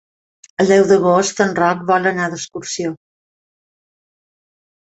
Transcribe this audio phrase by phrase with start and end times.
[0.63, 2.97] El deu d'agost en Roc vol anar d'excursió.